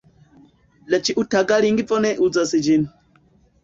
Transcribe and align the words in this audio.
La 0.93 1.01
ĉiutaga 1.09 1.61
lingvo 1.69 2.03
ne 2.09 2.15
uzas 2.31 2.59
ĝin. 2.69 2.93